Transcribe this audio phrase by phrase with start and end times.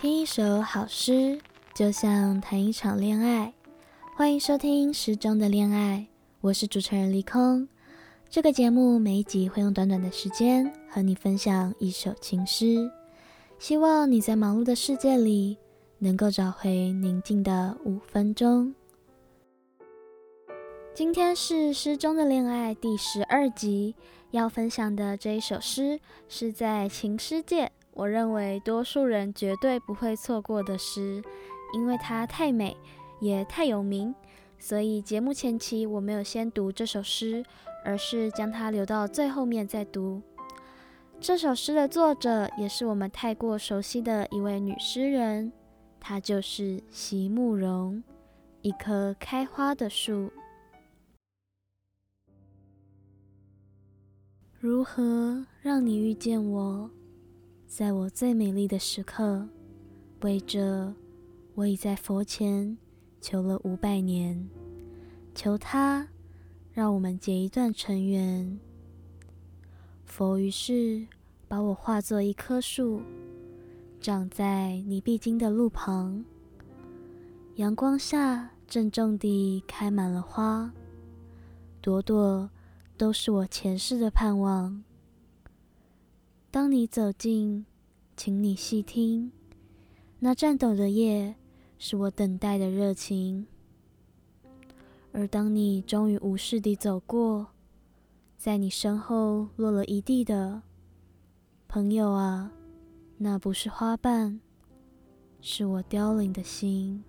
[0.00, 1.38] 听一首好诗，
[1.74, 3.52] 就像谈一场恋爱。
[4.16, 6.06] 欢迎收听《诗中的恋爱》，
[6.40, 7.68] 我是主持人离空。
[8.30, 12.90] 这个节目每一集会用短短的时间和你分享一首情诗，
[13.58, 15.58] 希望你在忙碌的世界里
[15.98, 18.74] 能够找回宁静的五分钟。
[20.94, 23.94] 今天是《诗中的恋爱》第十二集，
[24.30, 27.70] 要分享的这一首诗是在情诗界。
[27.92, 31.22] 我认为多数人绝对不会错过的诗，
[31.74, 32.76] 因为它太美，
[33.20, 34.14] 也太有名，
[34.58, 37.44] 所以节目前期我没有先读这首诗，
[37.84, 40.22] 而是将它留到最后面再读。
[41.20, 45.52] 这首诗的作者也是我们太过熟悉的一位女诗人，
[45.98, 48.02] 她就是席慕蓉，
[48.62, 50.30] 一棵开花的树。
[54.58, 56.90] 如何让你遇见我？
[57.70, 59.46] 在我最美丽的时刻，
[60.22, 60.92] 为这，
[61.54, 62.76] 我已在佛前
[63.20, 64.50] 求了五百年，
[65.36, 66.08] 求他
[66.72, 68.58] 让我们结一段尘缘。
[70.04, 71.06] 佛于是
[71.46, 73.02] 把我化作一棵树，
[74.00, 76.24] 长在你必经的路旁，
[77.54, 80.72] 阳光下郑重地开满了花，
[81.80, 82.50] 朵朵
[82.96, 84.82] 都是我前世的盼望。
[86.52, 87.64] 当你走近，
[88.16, 89.30] 请你细听，
[90.18, 91.36] 那颤抖的叶
[91.78, 93.46] 是我等待的热情。
[95.12, 97.46] 而当你终于无视地走过，
[98.36, 100.62] 在你身后落了一地的，
[101.68, 102.50] 朋友啊，
[103.18, 104.40] 那不是花瓣，
[105.40, 107.04] 是我凋零的心。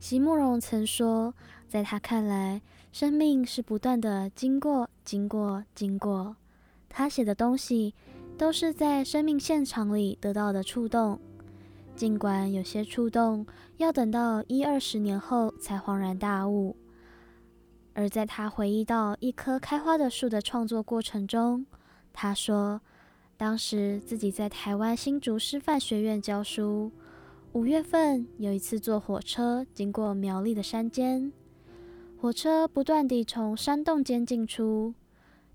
[0.00, 1.34] 席慕蓉曾说，
[1.66, 6.36] 在他看来，生命是不断的经过、经过、经过。
[6.88, 7.94] 他写的东西
[8.38, 11.18] 都是在生命现场里得到的触动，
[11.96, 13.44] 尽管有些触动
[13.78, 16.76] 要等到一二十年后才恍然大悟。
[17.92, 21.66] 而在他回忆到一棵开花的树的创作过程中，
[22.12, 22.80] 他说，
[23.36, 26.92] 当时自己在台湾新竹师范学院教书。
[27.58, 31.32] 五月份有一次坐火车经过苗栗的山间，
[32.16, 34.94] 火车不断地从山洞间进出。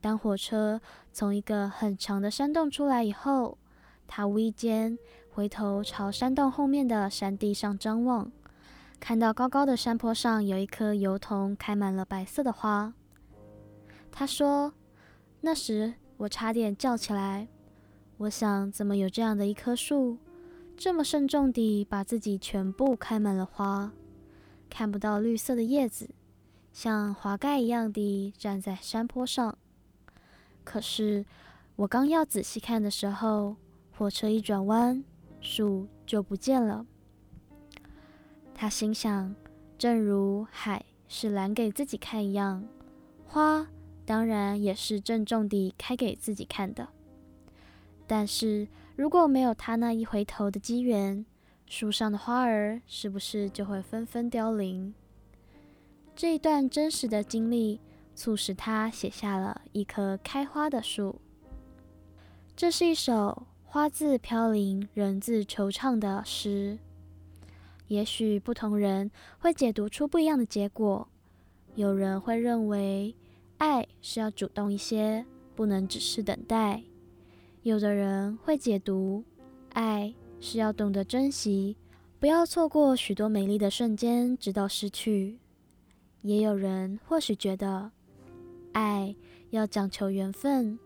[0.00, 0.80] 当火车
[1.12, 3.58] 从一个很长的山洞出来以后，
[4.06, 8.32] 他无意间回头朝山洞后面的山地上张望，
[8.98, 12.94] 看到高高的山坡上有一棵油桐开满了白色的花。
[14.10, 14.72] 他说
[15.42, 17.48] ：“那时我差点叫起来，
[18.16, 20.16] 我想怎么有这样的一棵树？”
[20.80, 23.92] 这么慎重地把自己全部开满了花，
[24.70, 26.08] 看不到绿色的叶子，
[26.72, 29.58] 像华盖一样地站在山坡上。
[30.64, 31.26] 可是
[31.76, 33.56] 我刚要仔细看的时候，
[33.92, 35.04] 火车一转弯，
[35.42, 36.86] 树就不见了。
[38.54, 39.34] 他心想，
[39.76, 42.66] 正如海是拦给自己看一样，
[43.26, 43.66] 花
[44.06, 46.88] 当然也是郑重地开给自己看的。
[48.06, 48.66] 但是。
[49.00, 51.24] 如果没有他那一回头的机缘，
[51.64, 54.92] 树上的花儿是不是就会纷纷凋零？
[56.14, 57.80] 这一段真实的经历，
[58.14, 61.18] 促使他写下了一棵开花的树。
[62.54, 66.78] 这是一首花自飘零，人自惆怅的诗。
[67.88, 71.08] 也许不同人会解读出不一样的结果。
[71.74, 73.14] 有人会认为，
[73.56, 75.24] 爱是要主动一些，
[75.56, 76.82] 不能只是等待。
[77.62, 79.22] 有的人会解读，
[79.74, 81.76] 爱是要懂得珍惜，
[82.18, 85.38] 不要错过许多美丽的瞬间，直到失去。
[86.22, 87.90] 也有人或许觉得，
[88.72, 89.14] 爱
[89.50, 90.78] 要讲求缘分，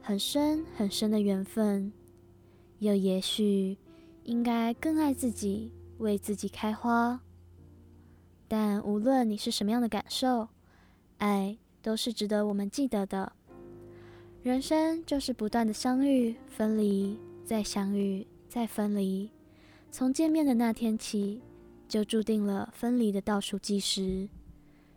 [0.00, 1.92] 很深很深的缘分。
[2.78, 3.76] 又也许
[4.22, 7.20] 应该更爱自己，为自己开花。
[8.46, 10.48] 但无论你是什么样的感受，
[11.18, 13.32] 爱都是值得我们记得的。
[14.42, 19.30] 人生就是不断的相遇、分离，再相遇、再分离。
[19.90, 21.42] 从见面的那天起，
[21.86, 24.26] 就注定了分离的倒数计时。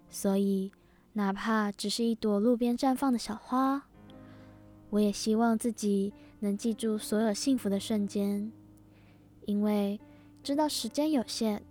[0.09, 0.71] 所以，
[1.11, 3.83] 哪怕只是一朵路边绽放的小花，
[4.89, 8.49] 我也希望自己能记住所有幸福的瞬间。
[9.45, 9.99] 因为
[10.41, 11.61] 知道时间有限，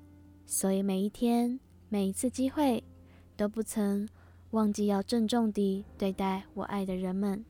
[0.44, 1.58] 所以每一天、
[1.88, 2.84] 每一次机会，
[3.34, 4.06] 都不曾
[4.50, 7.42] 忘记要郑重地对待我爱的人们。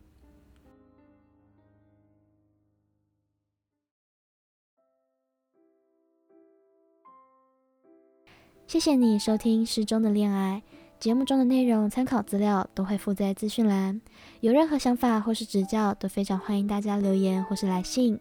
[8.73, 10.63] 谢谢你收听《失中的恋爱》
[10.99, 14.01] 节目中的内容，参考资料都会附在资讯栏。
[14.41, 18.19] 有任何想法或是指教，都非常欢迎大家留言或是来信。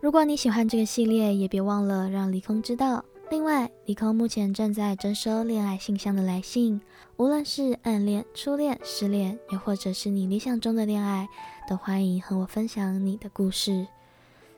[0.00, 3.04] 如果你喜欢这个系列，也别忘了让离空知道。
[3.28, 6.80] 另外，离空目前正在征收恋爱信箱的来信，
[7.16, 11.28] 无论是暗恋、初恋、失恋，又或者是你理想中的恋爱，
[11.68, 13.88] 都欢迎和我分享你的故事。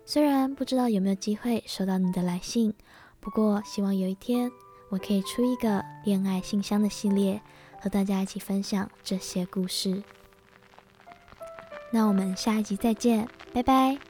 [0.05, 2.75] 虽然不知道有没有机会收到你的来信，
[3.21, 4.53] 不过希望有一天
[4.91, 7.41] 我可以出一个恋爱信箱的系列，
[7.81, 10.03] 和大家一起分享这些故事。
[11.91, 14.10] 那我们下一集再见，拜拜。